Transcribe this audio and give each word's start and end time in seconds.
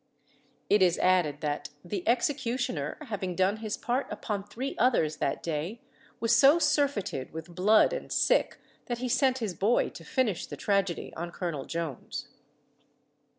It 0.67 0.81
is 0.81 0.97
added 0.97 1.41
that 1.41 1.69
"the 1.85 2.03
executioner, 2.07 2.97
having 3.01 3.35
done 3.35 3.57
his 3.57 3.77
part 3.77 4.07
upon 4.09 4.43
three 4.43 4.75
others 4.79 5.17
that 5.17 5.43
day, 5.43 5.79
was 6.19 6.35
so 6.35 6.57
surfeited 6.57 7.31
with 7.31 7.53
blood 7.53 7.93
and 7.93 8.11
sick, 8.11 8.57
that 8.87 8.97
he 8.97 9.07
sent 9.07 9.37
his 9.37 9.53
boy 9.53 9.89
to 9.89 10.03
finish 10.03 10.47
the 10.47 10.57
tragedy 10.57 11.13
on 11.13 11.29
Colonel 11.29 11.65
Jones." 11.65 12.29